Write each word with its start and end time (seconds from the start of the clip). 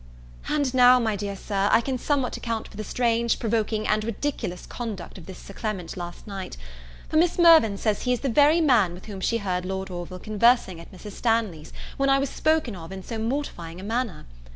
And 0.49 0.73
now, 0.73 0.97
my 0.99 1.15
dear 1.15 1.35
Sir, 1.35 1.69
I 1.71 1.79
can 1.79 1.99
somewhat 1.99 2.35
account 2.35 2.67
for 2.67 2.75
the 2.75 2.83
strange, 2.83 3.37
provoking, 3.37 3.87
and 3.87 4.03
ridiculous 4.03 4.65
conduct 4.65 5.19
of 5.19 5.27
this 5.27 5.37
Sir 5.37 5.53
Clement 5.53 5.95
last 5.95 6.25
night; 6.25 6.57
for 7.07 7.17
Miss 7.17 7.37
Mirvan 7.37 7.77
says 7.77 8.01
he 8.01 8.11
is 8.13 8.21
the 8.21 8.27
very 8.27 8.61
man 8.61 8.95
with 8.95 9.05
whom 9.05 9.21
she 9.21 9.37
heard 9.37 9.63
Lord 9.63 9.91
Orville 9.91 10.17
conversing 10.17 10.79
at 10.79 10.91
Mrs. 10.91 11.11
Stanley's, 11.11 11.71
when 11.97 12.09
I 12.09 12.17
was 12.17 12.31
spoken 12.31 12.75
of 12.75 12.91
in 12.91 13.03
so 13.03 13.19
mortifying 13.19 13.79
a 13.79 13.83
manner. 13.83 14.25